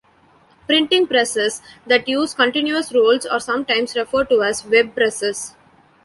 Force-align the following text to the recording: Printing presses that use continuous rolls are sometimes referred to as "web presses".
Printing 0.65 1.05
presses 1.05 1.61
that 1.85 2.07
use 2.07 2.33
continuous 2.33 2.91
rolls 2.91 3.23
are 3.23 3.39
sometimes 3.39 3.95
referred 3.95 4.29
to 4.29 4.41
as 4.41 4.65
"web 4.65 4.95
presses". 4.95 5.53